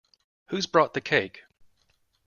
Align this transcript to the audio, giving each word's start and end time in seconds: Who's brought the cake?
Who's 0.47 0.65
brought 0.65 0.95
the 0.95 0.99
cake? 1.01 1.43